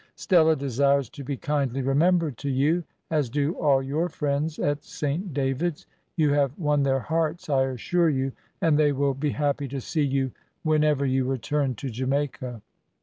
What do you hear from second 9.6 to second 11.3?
to see you whenever you